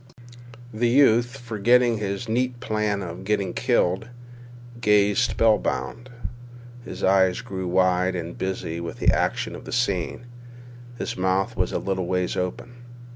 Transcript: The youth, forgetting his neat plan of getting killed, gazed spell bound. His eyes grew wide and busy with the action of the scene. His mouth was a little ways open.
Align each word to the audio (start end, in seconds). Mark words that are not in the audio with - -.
The 0.73 0.89
youth, 0.89 1.37
forgetting 1.37 1.99
his 1.99 2.27
neat 2.27 2.59
plan 2.59 3.03
of 3.03 3.23
getting 3.23 3.53
killed, 3.53 4.09
gazed 4.79 5.29
spell 5.29 5.59
bound. 5.59 6.09
His 6.83 7.03
eyes 7.03 7.41
grew 7.41 7.67
wide 7.67 8.15
and 8.15 8.35
busy 8.35 8.79
with 8.79 8.97
the 8.97 9.11
action 9.13 9.55
of 9.55 9.65
the 9.65 9.71
scene. 9.71 10.25
His 10.97 11.15
mouth 11.15 11.55
was 11.55 11.71
a 11.71 11.77
little 11.77 12.07
ways 12.07 12.35
open. 12.35 12.77